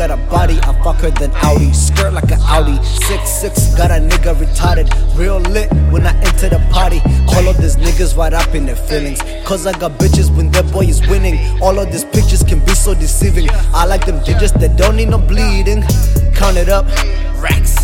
[0.00, 1.74] got a body, I fuck her than Audi.
[1.74, 2.82] Skirt like an Audi.
[2.82, 4.88] Six six, got a nigga retarded.
[5.14, 7.02] Real lit when I enter the party.
[7.28, 9.20] All of these niggas right up in their feelings.
[9.44, 11.36] Cause I got bitches when their boy is winning.
[11.60, 13.50] All of these pictures can be so deceiving.
[13.74, 15.82] I like them digits that don't need no bleeding.
[16.32, 16.86] Count it up,
[17.36, 17.76] racks.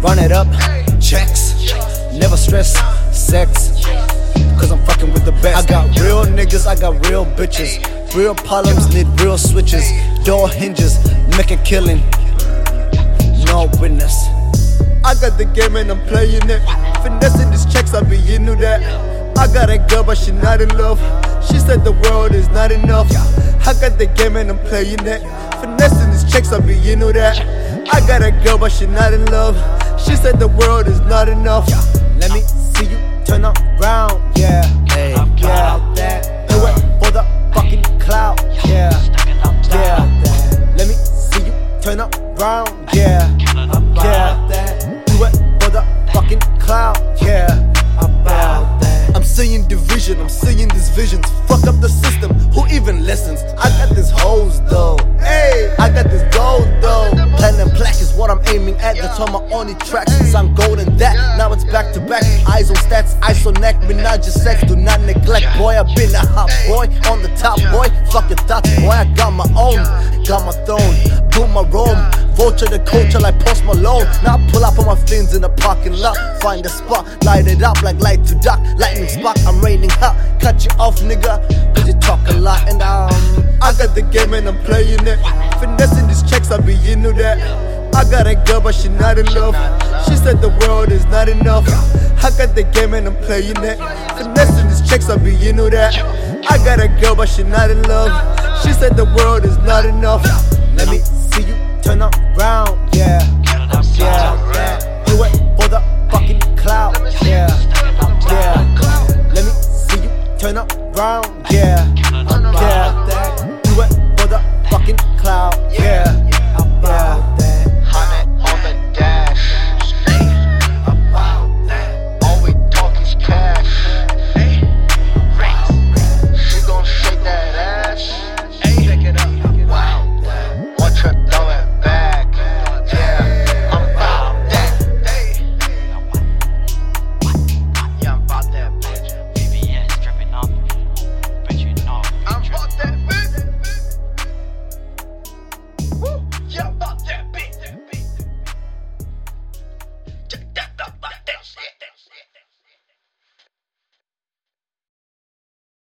[0.00, 0.46] Run it up,
[1.00, 1.54] checks.
[2.12, 2.78] Never stress,
[3.10, 3.74] sex.
[4.60, 5.68] Cause I'm fucking with the best.
[5.68, 7.99] I got real niggas, I got real bitches.
[8.14, 9.84] Real problems need real switches.
[10.24, 10.98] Door hinges,
[11.38, 12.00] make a killing.
[13.46, 14.26] No witness.
[15.04, 16.60] I got the game and I'm playing it.
[17.02, 18.82] Finessing these checks, I be into that.
[19.38, 20.98] I got a girl, but she not in love.
[21.46, 23.06] She said the world is not enough.
[23.64, 25.22] I got the game and I'm playing it.
[25.60, 27.38] Finessing these checks, I be into that.
[27.94, 29.54] I got a girl, but she not in love.
[30.00, 31.68] She said the world is not enough.
[32.18, 34.64] Let me see you turn around, yeah.
[34.64, 34.79] Yeah.
[41.96, 42.00] Turn
[42.38, 43.36] around, yeah.
[43.96, 44.48] Yeah.
[45.06, 47.66] Do it for the fucking cloud, yeah.
[49.14, 51.26] I'm seeing division, I'm seeing these visions.
[51.48, 53.42] Fuck up the system, who even listens?
[53.58, 54.98] I got these hoes though.
[55.18, 57.10] Hey, I got this gold though.
[57.36, 58.96] Platinum plaque is what I'm aiming at.
[58.96, 60.08] That's on my only track.
[60.08, 61.14] Since I'm golden that.
[61.38, 62.22] Now it's back to back.
[62.48, 63.80] Eyes on stats, eyes on neck.
[63.88, 65.46] Menage a sex, do not neglect.
[65.58, 67.88] Boy, I've been a hot boy on the top, boy.
[68.12, 68.90] Fuck your thoughts, boy.
[68.90, 69.80] I got my own,
[70.30, 70.94] got my throne.
[71.34, 71.98] Boom my Rome.
[72.38, 74.06] Vulture the culture like Post Malone.
[74.22, 76.16] Now I pull up on my fins in the parking lot.
[76.40, 78.60] Find a spot, light it up like light to dark.
[78.78, 80.14] Lightning spark, I'm raining hot.
[80.40, 81.42] Cut you off, nigga.
[81.74, 83.10] Cause you talk a lot and um.
[83.60, 85.18] I got the game and I'm playing it.
[85.58, 87.36] Finessing these checks, I'll be into that.
[87.92, 89.56] I got a girl, but she not in love.
[90.06, 91.66] She said the world is not enough.
[92.22, 93.78] I got the game and I'm playing it.
[94.16, 96.19] Finessing these checks, I'll be into that.
[96.48, 98.10] I got a girl, but she not in love.
[98.62, 100.24] She said the world is not enough.
[100.74, 102.14] Let me see you turn around,